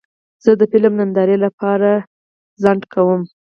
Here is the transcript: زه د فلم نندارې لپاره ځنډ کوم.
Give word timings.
زه 0.43 0.51
د 0.59 0.61
فلم 0.71 0.93
نندارې 0.99 1.37
لپاره 1.45 1.89
ځنډ 2.63 2.81
کوم. 2.93 3.21